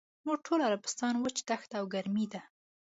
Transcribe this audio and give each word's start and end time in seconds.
نور 0.25 0.37
ټول 0.45 0.59
عربستان 0.67 1.13
وچه 1.17 1.43
دښته 1.49 1.75
او 1.79 1.85
ګرمي 1.93 2.25
ده. 2.33 2.41